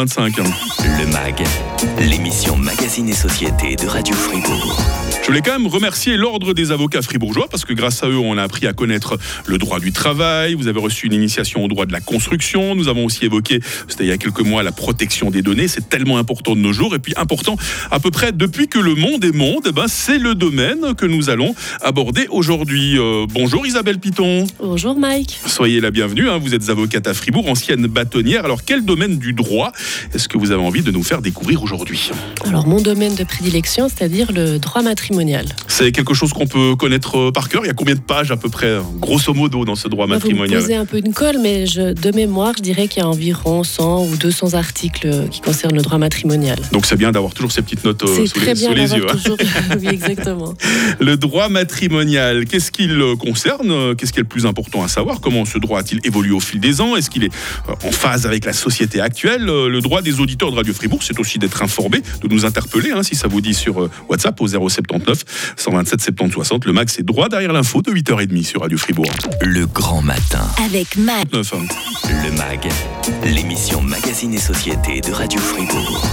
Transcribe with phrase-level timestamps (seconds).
[0.00, 0.38] 25.
[0.98, 1.44] Le MAG,
[2.00, 4.78] l'émission Magazine et Société de Radio Fribourg.
[5.20, 8.38] Je voulais quand même remercier l'Ordre des avocats fribourgeois parce que grâce à eux, on
[8.38, 10.54] a appris à connaître le droit du travail.
[10.54, 12.74] Vous avez reçu une initiation au droit de la construction.
[12.74, 15.68] Nous avons aussi évoqué, c'était il y a quelques mois, la protection des données.
[15.68, 17.56] C'est tellement important de nos jours et puis important
[17.90, 19.66] à peu près depuis que le monde est monde.
[19.68, 22.98] eh ben, c'est le domaine que nous allons aborder aujourd'hui.
[22.98, 24.46] Euh, bonjour Isabelle Piton.
[24.60, 25.38] Bonjour Mike.
[25.46, 26.30] Soyez la bienvenue.
[26.30, 26.38] hein.
[26.38, 28.46] Vous êtes avocate à Fribourg, ancienne bâtonnière.
[28.46, 29.70] Alors quel domaine du droit
[30.14, 32.10] est-ce que vous avez envie de nous faire découvrir aujourd'hui
[32.46, 35.46] Alors mon domaine de prédilection, c'est-à-dire le droit matrimonial.
[35.68, 37.62] C'est quelque chose qu'on peut connaître euh, par cœur.
[37.64, 40.06] Il y a combien de pages à peu près, euh, grosso modo, dans ce droit
[40.06, 42.88] Là, Vous me matrimonial posez un peu une colle, mais je- de mémoire, je dirais
[42.88, 46.58] qu'il y a environ 100 ou 200 articles euh, qui concernent le droit matrimonial.
[46.72, 48.92] Donc c'est bien d'avoir toujours ces petites notes euh, sous, très les, bien sous les
[48.94, 49.06] yeux.
[49.08, 49.12] hein.
[49.16, 49.36] toujours...
[49.80, 50.54] oui, exactement.
[51.00, 55.20] Le droit matrimonial, qu'est-ce qu'il concerne Qu'est-ce qui est le plus important à savoir?
[55.20, 56.96] Comment ce droit a-t-il évolué au fil des ans?
[56.96, 57.30] Est-ce qu'il est
[57.68, 59.48] en phase avec la société actuelle
[59.80, 63.02] Le droit des auditeurs de Radio Fribourg, c'est aussi d'être informé, de nous interpeller, hein,
[63.02, 65.24] si ça vous dit sur euh, WhatsApp au 079
[65.56, 66.66] 127 70 60.
[66.66, 69.10] Le max, c'est droit derrière l'info de 8h30 sur Radio Fribourg.
[69.40, 70.46] Le grand matin.
[70.66, 71.32] Avec Mac.
[71.32, 71.64] 9, hein.
[72.10, 72.68] Le MAG,
[73.24, 76.06] l'émission Magazine et Société de Radio Fribourg.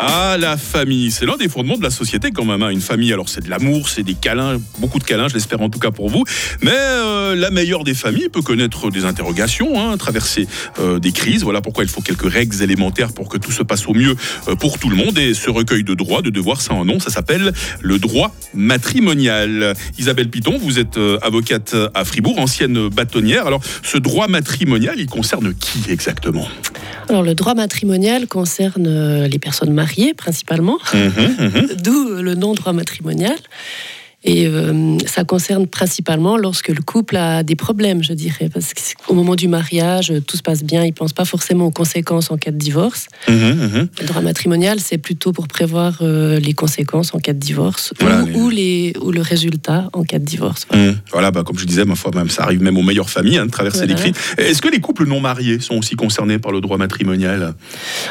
[0.00, 2.62] Ah, la famille, c'est l'un des fondements de la société quand même.
[2.62, 2.70] hein.
[2.70, 5.70] Une famille, alors c'est de l'amour, c'est des câlins, beaucoup de câlins, je l'espère en
[5.70, 6.22] tout cas pour vous.
[6.62, 10.46] Mais euh, la meilleure des familles peut connaître des interrogations, hein, traverser
[10.78, 11.42] euh, des crises.
[11.42, 14.16] Voilà pourquoi il faut quelques règles élémentaires pour que tout se passe au mieux
[14.48, 15.18] euh, pour tout le monde.
[15.18, 18.34] Et ce recueil de droits, de devoirs, ça a un nom, ça s'appelle le droit
[18.54, 19.74] matrimonial.
[19.98, 23.46] Isabelle Piton, vous êtes euh, avocate à Fribourg, ancienne bâtonnière.
[23.46, 26.48] Alors, ce droit matrimonial, il concerne qui exactement?
[27.08, 32.72] Alors le droit matrimonial concerne euh, les personnes mariées principalement, Mhm, d'où le nom droit
[32.72, 33.36] matrimonial.
[34.24, 39.14] Et euh, ça concerne principalement lorsque le couple a des problèmes, je dirais, parce qu'au
[39.14, 42.36] moment du mariage, tout se passe bien, ils ne pensent pas forcément aux conséquences en
[42.36, 43.06] cas de divorce.
[43.28, 43.88] mhm, mhm.
[44.00, 48.22] Le droit matrimonial, c'est plutôt pour prévoir euh, les conséquences en cas de divorce Voilà,
[48.22, 50.66] ou, les- ou les, ou le résultat en cas de divorce.
[50.68, 50.90] Voilà.
[50.92, 50.96] Mmh.
[51.12, 53.46] Voilà, bah, comme je disais, ma foi, même, ça arrive même aux meilleures familles hein,
[53.46, 53.94] de traverser Voilà.
[53.94, 54.14] des crises.
[54.36, 57.54] Est-ce que les couples non mariés sont aussi concernés par le droit matrimonial?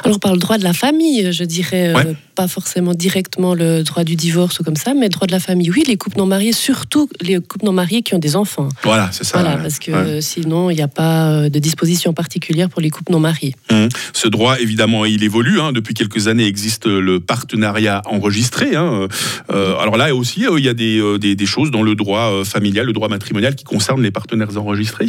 [0.06, 2.14] Alors, par le droit de la famille, je dirais, euh.
[2.38, 5.40] Pas forcément directement le droit du divorce ou comme ça, mais le droit de la
[5.40, 8.70] famille, oui, les couples non mariés, surtout les couples non mariés qui ont des enfants.
[8.84, 9.40] Voilà, c'est ça.
[9.42, 10.22] voilà, parce que Ouais.
[10.22, 13.56] sinon, il n'y a pas euh, de disposition particulière pour les couples non mariés.
[13.72, 13.88] Mmh.
[14.14, 15.60] Ce droit, évidemment, il évolue.
[15.60, 15.72] hein.
[15.72, 18.76] Depuis quelques années, existe le partenariat enregistré.
[18.76, 19.08] hein.
[19.52, 22.44] Euh, alors là aussi, euh, il y a des, des, des choses dans le droit
[22.46, 25.08] familial, le droit matrimonial qui concernent les partenaires enregistrés.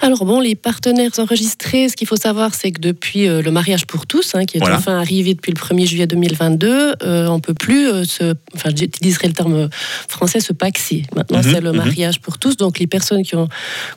[0.00, 4.06] Alors bon, les partenaires enregistrés, ce qu'il faut savoir, c'est que depuis le mariage pour
[4.06, 4.78] tous, hein, qui est Voilà.
[4.78, 9.28] enfin arrivé depuis le 1er juillet 2022, euh, on peut plus euh, se, enfin j'utiliserai
[9.28, 9.68] le terme
[10.08, 11.04] français, se paxer.
[11.14, 11.78] Maintenant, Mhm, c'est le mhm.
[11.78, 12.56] mariage pour tous.
[12.56, 13.48] Donc les personnes qui ont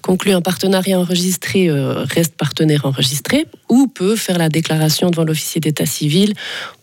[0.01, 5.59] conclu un partenariat enregistré euh, restent partenaires enregistrés ou peuvent faire la déclaration devant l'officier
[5.59, 6.33] d'état civil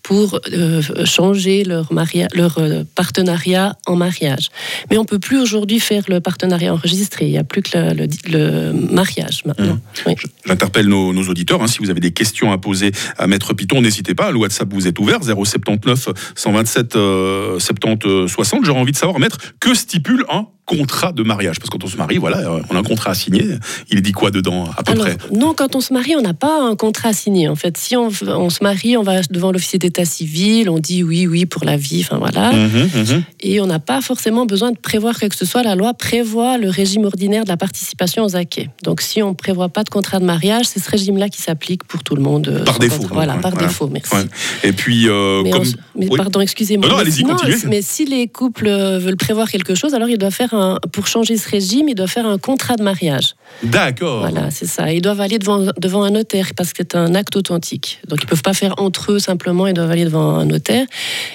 [0.02, 4.48] pour euh, changer leur, maria- leur euh, partenariat en mariage.
[4.90, 7.26] Mais on peut plus aujourd'hui faire le partenariat enregistré.
[7.26, 9.78] Il n'y a plus que le, le- le mariage maintenant.
[10.06, 10.14] Oui.
[10.44, 11.62] J'interpelle nos, nos auditeurs.
[11.62, 14.30] hein, si vous avez des questions à poser à Maître Piton, n'hésitez pas.
[14.32, 18.64] Le WhatsApp vous est ouvert 079 127 euh, 70 60.
[18.64, 20.46] J'aurais envie de savoir, Maître, que stipule un
[20.76, 22.38] contrat de mariage Parce que quand on se marie, voilà,
[22.70, 23.44] on a un contrat à signer.
[23.90, 26.34] Il dit quoi dedans, à peu Alors, près non, quand on se marie, on n'a
[26.34, 27.48] pas un contrat à signer.
[27.48, 31.02] En fait, si on, on se marie, on va devant l'officier d'état civil, on dit
[31.02, 32.52] oui, oui pour la vie, enfin voilà.
[32.52, 33.22] Mhm, mhm.
[33.40, 35.62] Et on n'a pas forcément besoin de prévoir quoi que ce soit.
[35.62, 38.68] La loi prévoit le régime ordinaire de la participation aux acquets.
[38.82, 41.84] Donc si on ne prévoit pas de contrat de mariage, c'est ce régime-là qui s'applique
[41.84, 42.48] pour tout le monde.
[42.48, 43.66] euh, Par défaut, donc, Voilà, ouais, par voilà.
[43.68, 44.14] défaut, merci.
[44.14, 44.24] Ouais.
[44.64, 45.62] Et puis, euh, Mais, comme...
[45.62, 46.16] on se- mais Oui.
[46.16, 46.88] pardon, excusez-moi.
[46.88, 47.54] Non, non, Mais.
[47.68, 50.61] Mais si les couples euh, veulent prévoir quelque chose, alors ils doivent faire un,
[50.92, 53.34] pour changer ce régime, ils doivent faire un contrat de mariage.
[53.62, 54.20] D'accord.
[54.20, 54.92] Voilà, c'est ça.
[54.92, 58.00] Ils doivent aller devant, devant un notaire parce que c'est un acte authentique.
[58.08, 60.86] Donc ils peuvent pas faire entre eux simplement, ils doivent aller devant un notaire.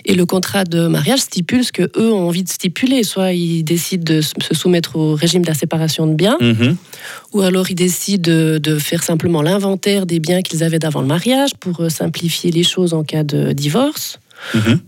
[0.06, 3.04] Et le contrat de mariage stipule ce que eux ont envie de stipuler.
[3.04, 6.76] Soit ils décident de se soumettre au régime de la séparation de biens, Mhm.
[7.34, 11.08] ou alors ils décident de, de faire simplement l'inventaire des biens qu'ils avaient d'avant le
[11.08, 14.20] mariage pour euh, simplifier les choses en cas de divorce.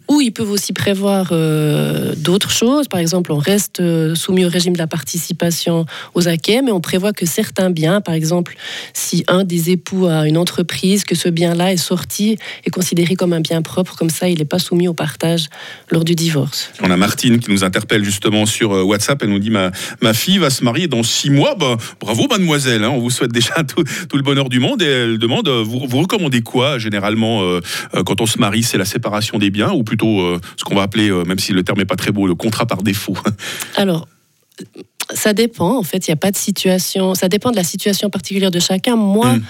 [0.08, 2.88] Ou ils peuvent aussi prévoir euh, d'autres choses.
[2.88, 6.82] Par exemple, on reste euh, soumis au régime de la participation aux acquets, mais on
[6.82, 8.56] prévoit que certains biens, par exemple,
[8.94, 13.34] si un des époux a une entreprise, que ce bien-là est sorti et considéré comme
[13.34, 15.48] un bien propre, comme ça, il n'est pas soumis au partage
[15.90, 16.72] lors du divorce.
[16.82, 19.22] On a Martine qui nous interpelle justement sur euh, WhatsApp.
[19.24, 19.72] Elle nous dit ma,
[20.14, 21.56] fille va se marier dans six mois.
[21.56, 22.84] Bah, bravo, mademoiselle.
[22.84, 22.90] hein.
[22.90, 24.82] on vous souhaite déjà tout, le bonheur du monde.
[24.82, 27.42] Et elle demande vous, recommandez quoi généralement
[28.06, 30.84] quand on se marie C'est la séparation des biens ou plutôt euh, ce qu'on va
[30.84, 33.18] appeler, euh, même si le terme n'est pas très beau, le contrat par défaut.
[33.76, 34.08] Alors,
[35.14, 35.78] ça dépend.
[35.78, 37.16] En fait, il n'y a pas de situation.
[37.16, 38.96] Ça dépend de la situation particulière de chacun.
[38.96, 39.42] Moi, Mm.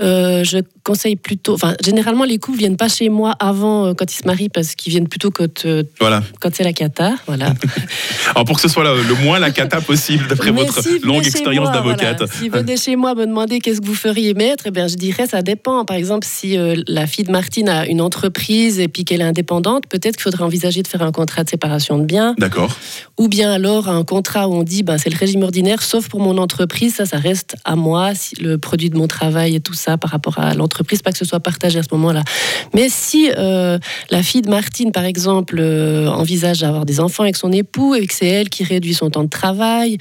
[0.00, 1.54] euh, je conseille plutôt.
[1.54, 4.74] Enfin, généralement, les couples viennent pas chez moi avant euh, quand ils se marient parce
[4.74, 6.22] qu'ils viennent plutôt quand, euh, Voilà.
[6.40, 7.14] quand c'est la cata.
[7.26, 7.52] Voilà.
[8.34, 11.72] Alors pour que ce soit le, le moins la cata possible, d'après votre longue expérience
[11.72, 12.18] d'avocate.
[12.18, 14.96] voilà, S'ils venaient chez moi me demander qu'est-ce que vous feriez mettre, eh bien, je
[14.96, 15.84] dirais ça dépend.
[15.84, 16.56] Par exemple, si
[16.86, 20.44] la fille de Martine a une entreprise et puis qu'elle est indépendante, peut-être qu'il faudrait
[20.44, 22.76] envisager de faire un contrat de séparation de biens, D'accord.
[23.18, 26.20] ou bien alors un contrat où on dit ben, c'est le régime ordinaire, sauf pour
[26.20, 29.74] mon entreprise, ça, ça reste à moi, si- le produit de mon travail et tout
[29.74, 32.22] ça par rapport à l'entreprise, pas que ce soit partagé à ce moment-là.
[32.74, 33.78] Mais si euh,
[34.10, 38.06] la fille de Martine, par exemple, euh, envisage d'avoir des enfants avec son époux et
[38.06, 39.98] que c'est elle qui réduit son temps de travail,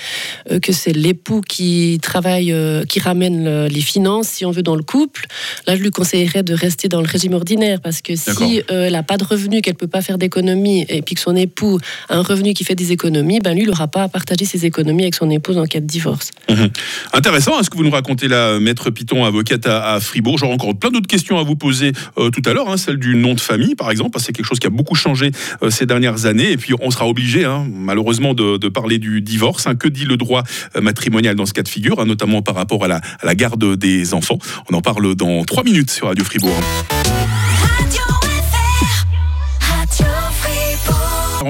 [0.51, 2.53] euh, que c'est l'époux qui travaille,
[2.89, 5.25] qui ramène le- les finances, si on veut, dans le couple,
[5.67, 7.79] là, je lui conseillerais de rester dans le régime ordinaire.
[7.81, 11.15] Parce que si elle n'a pas de revenus, qu'elle peut pas faire d'économies et puis
[11.15, 11.79] que son époux
[12.09, 14.65] a un revenu qui fait des économies, ben lui, il n'aura pas à partager ses
[14.65, 16.31] économies avec son épouse en cas de divorce.
[16.49, 16.69] Mhm.
[17.13, 20.37] Intéressant hein, ce que vous nous racontez là, Maître Piton, avocate à, Fribourg.
[20.37, 23.15] J'aurai encore plein d'autres questions à vous poser euh, tout à l'heure, hein, celle du
[23.15, 25.31] nom de famille par exemple, que c'est quelque chose qui a beaucoup changé
[25.63, 26.51] euh, ces dernières années.
[26.51, 29.67] Et puis on sera obligé, hein, malheureusement, de, parler du divorce.
[29.79, 30.43] Que dit le droit
[30.75, 34.39] euh, matrimonial dans ce cas de figure, notamment par rapport à la garde des enfants?
[34.71, 36.55] On en parle dans trois minutes sur Radio Fribourg.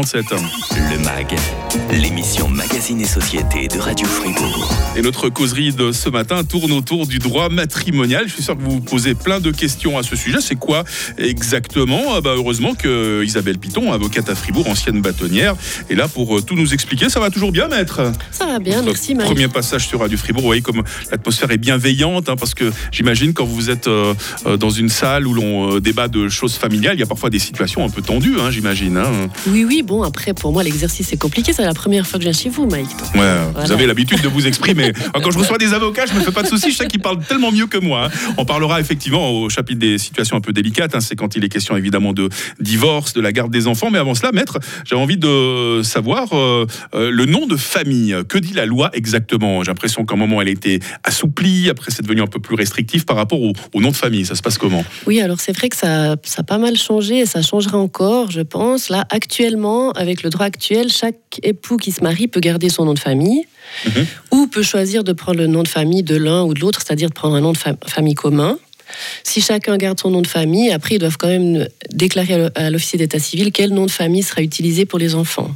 [0.03, 0.25] 47.
[0.91, 1.35] Le MAG,
[1.91, 4.71] l'émission Magazine et Société de Radio Fribourg.
[4.95, 8.25] Et notre causerie de ce matin tourne autour du droit matrimonial.
[8.27, 10.37] Je suis sûr que vous vous posez plein de questions à ce sujet.
[10.39, 10.83] C'est quoi
[11.17, 12.13] exactement?
[12.15, 15.55] Ah bah, Heureusement que Isabelle Piton, avocate à Fribourg, ancienne bâtonnière,
[15.89, 17.09] est là pour euh, tout nous expliquer.
[17.09, 18.11] Ça va toujours bien, maître?
[18.29, 19.29] Ça va bien, Notre merci Marie.
[19.29, 23.33] Premier passage sur Radio Fribourg, vous voyez comme l'atmosphère est bienveillante, hein, parce que j'imagine
[23.33, 24.13] quand vous êtes euh,
[24.45, 27.39] euh, dans une salle où l'on débat de choses familiales, il y a parfois des
[27.39, 28.97] situations un peu tendues, hein, j'imagine.
[28.97, 29.27] hein.
[29.47, 31.53] Oui, oui, bon, après, pour moi, l'exercice est compliqué.
[31.53, 32.87] C'est la première fois que je viens chez vous, Mike.
[33.15, 34.91] Ouais, vous avez l'habitude de vous exprimer.
[35.13, 37.23] Quand je reçois des avocats, je me fais pas de soucis, je sais qu'ils parlent
[37.23, 38.05] tellement mieux que moi.
[38.05, 38.33] hein.
[38.37, 40.99] On parlera effectivement au chapitre des situations un peu délicates, hein.
[40.99, 42.29] c'est quand il est question évidemment de
[42.59, 43.89] divorce, de la garde des enfants.
[43.91, 48.15] Mais avant cela, maître, j'avais envie de savoir euh, euh, le nom de famille.
[48.27, 49.63] Que dit la loi exactement?
[49.63, 52.55] J'ai l'impression qu'à un moment elle a été assouplie, après c'est devenu un peu plus
[52.55, 54.25] restrictif par rapport au, au nom de famille.
[54.25, 54.83] Ça se passe comment?
[55.05, 58.31] Oui, alors c'est vrai que ça, ça a pas mal changé et ça changera encore,
[58.31, 58.89] je pense.
[58.89, 62.93] Là, actuellement, avec le droit actuel, chaque époux qui se marie peut garder son nom
[62.93, 63.43] de famille
[63.85, 64.05] Mhm.
[64.31, 67.09] ou peut choisir de prendre le nom de famille de l'un ou de l'autre, c'est-à-dire
[67.09, 68.57] de prendre un nom de fa- famille commun.
[69.23, 72.49] Si chacun garde son nom de famille, après, ils doivent quand même déclarer à l'o-
[72.55, 75.51] à l'officier d'état civil quel nom de famille sera utilisé pour les enfants.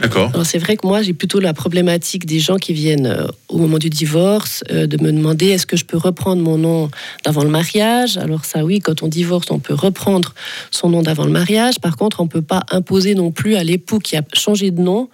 [0.00, 0.30] D'accord.
[0.34, 3.58] Alors c'est vrai que moi j'ai plutôt la problématique des gens qui viennent euh, au
[3.58, 6.90] moment du divorce euh, de me demander est-ce que je peux reprendre mon nom
[7.24, 8.16] d'avant le mariage?
[8.18, 10.34] Alors ça oui, quand on divorce, on peut reprendre
[10.72, 11.78] son nom d'avant le mariage.
[11.78, 15.08] Par contre, on peut pas imposer non plus à l'époux qui a changé de nom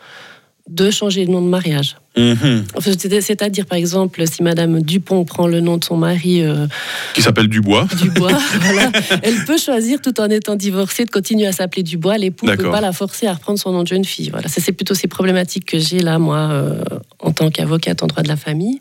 [0.71, 1.97] de changer de nom de mariage.
[2.17, 2.65] Mhm.
[2.81, 6.67] C'est-à-dire, par exemple, si Madame Dupont prend le nom de son mari euh,
[7.15, 7.87] Qui s'appelle Dubois.
[8.03, 8.91] Dubois, voilà,
[9.23, 12.19] elle peut choisir, tout en étant divorcée, de continuer à s'appeler Dubois.
[12.19, 14.31] L'époux ne peut pas la forcer à reprendre son nom de jeune fille.
[14.31, 16.83] Voilà, c'est plutôt ces problématiques que j'ai là, moi, euh,
[17.21, 18.81] en tant qu'avocate en droit de la famille.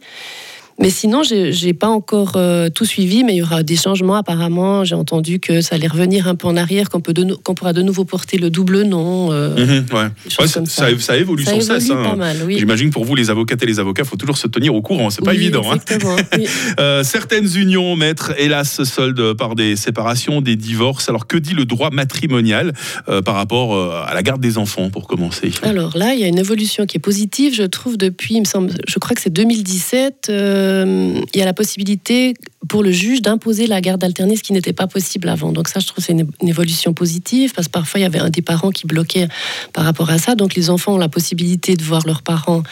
[0.81, 4.15] Mais sinon, j'ai j'ai pas encore euh, tout suivi, mais il y aura des changements
[4.15, 4.85] apparemment.
[4.85, 8.37] J'ai entendu que ça allait revenir un peu en arrière, qu'on pourra de nouveau porter
[8.37, 9.31] le double nom.
[9.31, 10.07] euh, Mhm, ouais.
[10.29, 10.87] Ça, ça.
[10.99, 11.91] ça évolue ça sans évolue cesse.
[11.91, 12.17] hein.
[12.45, 12.57] oui.
[12.59, 15.09] J'imagine pour vous, les avocates et les avocats, faut toujours se tenir au courant.
[15.09, 15.63] C'est pas Oui, évident.
[15.71, 15.77] hein.
[16.37, 16.45] Oui.
[16.79, 21.09] Euh, certaines unions, maître, hélas, se soldent par des séparations, des divorces.
[21.09, 22.73] Alors, que dit le droit matrimonial
[23.09, 23.75] euh, par rapport
[24.07, 25.51] à la garde des enfants, pour commencer?
[25.63, 28.45] Alors là, il y a une évolution qui est positive, je trouve, depuis, il me
[28.45, 30.27] semble, je crois que c'est 2017,
[30.69, 32.33] euh, il y a la possibilité
[32.67, 35.51] pour le juge d'imposer la garde alternée, ce qui n'était pas possible avant.
[35.51, 38.19] Donc ça, je trouve c'est une, une évolution positive, parce que parfois, il y avait
[38.19, 39.27] un des parents qui bloquait
[39.73, 40.35] par rapport à ça.
[40.35, 42.63] Donc les enfants ont la possibilité de voir leurs parents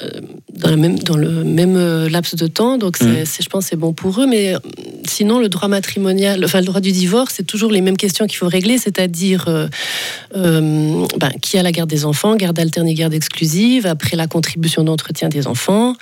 [0.00, 0.08] euh,
[0.54, 2.78] dans, la même, dans le même euh, laps de temps.
[2.78, 3.42] Donc, c'est, Mm.
[3.42, 4.26] je pense que c'est bon pour eux.
[4.26, 4.58] Mais euh,
[5.06, 8.38] sinon, le droit matrimonial, enfin, le droit du divorce, c'est toujours les mêmes questions qu'il
[8.38, 9.68] faut régler, c'est-à-dire
[10.34, 14.84] euh, ben, qui a la garde des enfants, garde alternée, garde exclusive, après la contribution
[14.84, 15.94] d'entretien des enfants,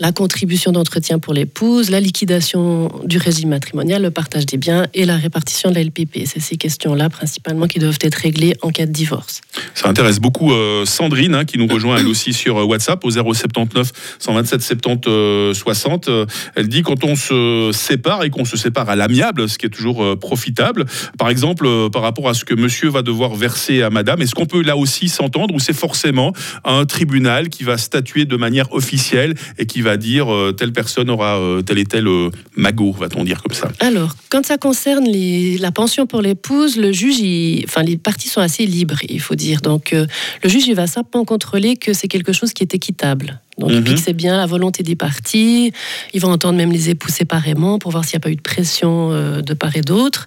[0.00, 5.04] la contribution d'entretien pour l'épouse, la liquidation du régime matrimonial, le partage des biens et
[5.04, 6.26] la répartition de la LPP.
[6.26, 9.40] C'est ces questions-là principalement qui doivent être réglées en cas de divorce.
[9.74, 13.10] Ça intéresse beaucoup euh, Sandrine, hein, qui nous rejoint elle aussi sur euh, WhatsApp au
[13.10, 16.08] 079 127 70 euh, 60.
[16.08, 19.66] Euh, Elle dit quand on se sépare et qu'on se sépare à l'amiable, ce qui
[19.66, 20.84] est toujours euh, profitable.
[21.18, 24.34] Par exemple, euh, par rapport à ce que monsieur va devoir verser à madame, est-ce
[24.34, 26.32] qu'on peut là aussi s'entendre ou c'est forcément
[26.64, 31.10] un tribunal qui va statuer de manière officielle et qui va dire euh, telle personne
[31.10, 33.68] aura euh, tel et tel euh, magot, va-t-on dire comme ça?
[33.80, 37.20] Alors, quand ça concerne la pension pour l'épouse, le juge,
[37.64, 39.60] enfin, les parties sont assez libres, il faut dire.
[39.60, 43.40] Donc, le juge, il va simplement contrôler que c'est quelque chose qui est équitable.
[43.58, 43.84] Donc, Mhm.
[43.84, 45.72] puis que c'est bien la volonté des parties.
[46.12, 48.40] Ils vont entendre même les époux séparément pour voir s'il n'y a pas eu de
[48.40, 50.26] pression euh, de part et d'autre.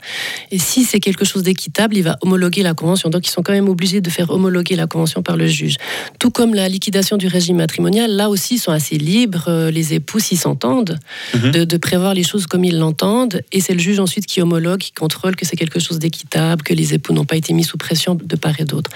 [0.52, 3.10] Et si c'est quelque chose d'équitable, il va homologuer la convention.
[3.10, 5.76] Donc, ils sont quand même obligés de faire homologuer la convention par le juge.
[6.20, 9.94] Tout comme la liquidation du régime matrimonial, là aussi, ils sont assez libres, euh, les
[9.94, 10.98] époux, s'ils s'entendent,
[11.34, 11.52] Mhm.
[11.52, 13.42] de, de prévoir les choses comme ils l'entendent.
[13.52, 16.74] Et c'est le juge ensuite qui homologue, qui contrôle que c'est quelque chose d'équitable, que
[16.74, 18.90] les époux n'ont pas été mis sous pression de part et d'autre.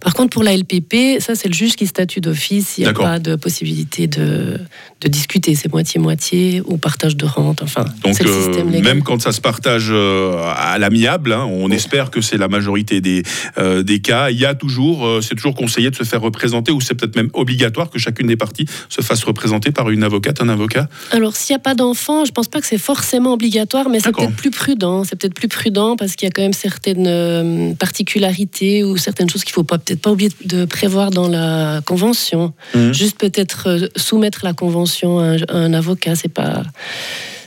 [0.00, 2.78] Par contre, pour la LPP, ça, c'est le juge qui statue d'office.
[2.78, 4.58] Il n'y a pas de possibilité de,
[5.00, 5.54] de discuter.
[5.54, 7.62] C'est moitié-moitié ou partage de rente.
[7.62, 8.94] Enfin, Donc, le euh, système légal.
[8.94, 13.00] même quand ça se partage euh, à l'amiable, hein, on espère que c'est la majorité
[13.00, 13.22] des,
[13.58, 14.30] euh, des cas.
[14.30, 17.16] Il y a toujours, euh, c'est toujours conseillé de se faire représenter, ou c'est peut-être
[17.16, 20.88] même obligatoire que chacune des parties se fasse représenter par une avocate, un avocat?
[21.10, 24.12] Alors, s'il n'y a pas d'enfant, je pense pas que c'est forcément obligatoire, mais c'est
[24.12, 25.04] peut-être plus prudent.
[25.04, 29.44] C'est peut-être plus prudent parce qu'il y a quand même certaines particularités ou certaines choses
[29.44, 32.52] qu'il faut pas peut-être pas oublier de prévoir dans la convention.
[32.74, 32.92] Mhm.
[32.92, 33.65] Juste peut-être
[33.96, 36.62] soumettre la convention à un, avocat, c'est pas.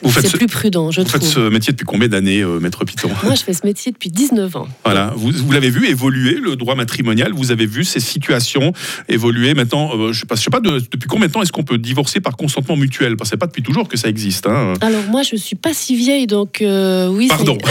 [0.01, 1.33] Vous faites C'est ce- plus prudent, je Vous faites trouve.
[1.33, 4.55] ce métier depuis combien d'années, euh, Maître Piton Moi, je fais ce métier depuis 19
[4.55, 4.67] ans.
[4.85, 8.73] Voilà, vous, vous l'avez vu évoluer, le droit matrimonial, vous avez vu ces situations
[9.07, 9.53] évoluer?
[9.53, 11.51] Maintenant, euh, je ne sais pas, je sais pas de- depuis combien de temps est-ce
[11.51, 13.17] qu'on peut divorcer par consentement mutuel?
[13.17, 14.47] Parce que pas depuis toujours que ça existe.
[14.47, 14.73] hein.
[14.81, 17.27] Alors moi, je suis pas si vieille, donc euh, oui.
[17.27, 17.57] Pardon.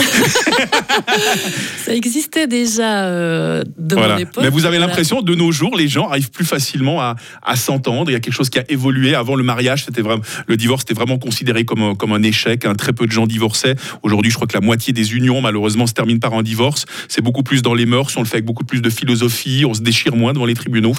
[1.85, 4.15] Ça existait déjà de Voilà.
[4.15, 4.43] mon époque.
[4.45, 4.87] Mais vous avez Voilà.
[4.89, 8.11] l'impression, de nos jours, les gens arrivent plus facilement à, à s'entendre?
[8.11, 9.15] Il y a quelque chose qui a évolué.
[9.15, 12.65] Avant le mariage, c'était vraiment le divorce était vraiment considéré comme comme un échec.
[12.65, 13.77] Un très peu de gens divorçaient.
[14.03, 16.85] Aujourd'hui, je crois que la moitié des unions, malheureusement, se terminent par un divorce.
[17.09, 18.17] C'est beaucoup plus dans les mœurs.
[18.17, 19.65] On le fait avec beaucoup plus de philosophie.
[19.67, 20.95] On se déchire moins devant les tribunaux.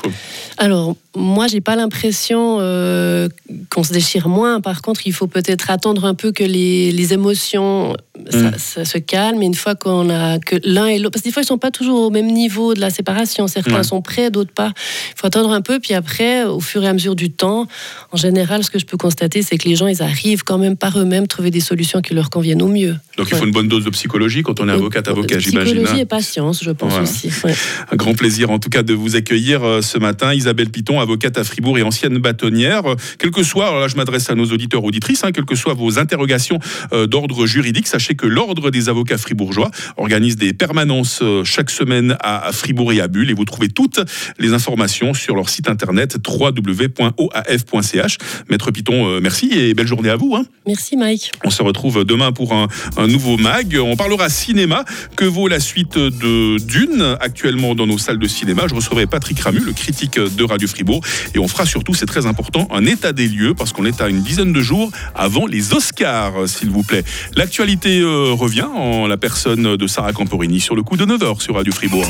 [0.57, 3.29] Alors, moi, j'ai pas l'impression euh,
[3.69, 4.61] qu'on se déchire moins.
[4.61, 7.95] Par contre, il faut peut-être attendre un peu que les, les émotions
[8.29, 8.51] ça, Mm.
[8.57, 9.41] ça se calment.
[9.41, 11.57] Et une fois qu'on a que l'un et l'autre, parce que des fois, ils sont
[11.57, 13.47] pas toujours au même niveau de la séparation.
[13.47, 14.71] Certains sont prêts, d'autres pas.
[14.75, 15.79] Il faut attendre un peu.
[15.79, 17.67] Puis après, au fur et à mesure du temps,
[18.11, 20.75] en général, ce que je peux constater, c'est que les gens, ils arrivent quand même
[20.75, 22.95] par eux-mêmes trouver des solutions qui leur conviennent au mieux.
[23.17, 25.73] Donc, il faut une bonne dose de psychologie quand on est avocate, avocat, j'imagine.
[25.73, 26.03] Psychologie hein.
[26.03, 27.03] et patience, je pense Voilà.
[27.09, 27.29] aussi.
[27.43, 27.53] ouais.
[27.91, 30.33] Un grand plaisir en tout cas de vous accueillir euh, ce matin.
[30.33, 32.83] Isabelle Piton, avocate à Fribourg et ancienne bâtonnière.
[33.17, 35.73] Quel que soit, alors là je m'adresse à nos auditeurs auditrices, hein, quelles que soient
[35.73, 36.59] vos interrogations
[36.93, 42.15] euh, d'ordre juridique, sachez que l'Ordre des avocats fribourgeois organise des permanences euh, chaque semaine
[42.21, 43.99] à, à Fribourg et à Bulle et vous trouvez toutes
[44.37, 48.17] les informations sur leur site internet www.oaf.ch.
[48.49, 50.35] Maître Piton, euh, merci et belle journée à vous.
[50.35, 50.45] hein.
[50.67, 51.31] Merci, Mike.
[51.43, 53.77] On se retrouve demain pour un, un nouveau mag.
[53.81, 54.83] On parlera cinéma.
[55.15, 58.63] Que vaut la suite de Dune actuellement dans nos salles de cinéma?
[58.67, 61.01] Je recevrai Patrick Ramu, le critique de Radio Fribourg.
[61.33, 64.09] Et on fera surtout, c'est très important, un état des lieux parce qu'on est à
[64.09, 67.03] une dizaine de jours avant les Oscars, s'il vous plaît.
[67.35, 71.55] L'actualité euh, revient en la personne de Sarah Camporini sur le coup de 9h sur
[71.55, 72.05] Radio Fribourg.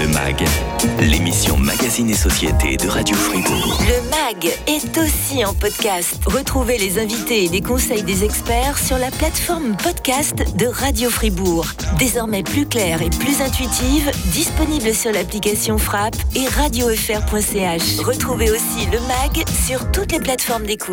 [0.00, 0.44] Le MAG,
[1.00, 3.78] l'émission Magazine et Société de Radio Fribourg.
[3.80, 6.20] Le MAG est aussi en podcast.
[6.26, 8.24] Retrouvez les invités et les conseils des
[8.76, 11.66] sur la plateforme podcast de Radio Fribourg.
[11.98, 18.00] Désormais plus claire et plus intuitive, disponible sur l'application Frappe et radiofr.ch.
[18.00, 20.90] Retrouvez aussi le MAG sur toutes les plateformes d'écoute.